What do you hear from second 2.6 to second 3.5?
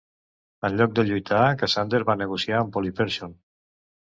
amb Polyperchon.